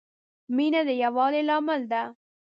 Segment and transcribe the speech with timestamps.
[0.55, 2.01] مینه د یووالي لامل ده.